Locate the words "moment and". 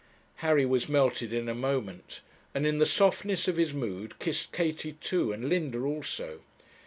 1.53-2.65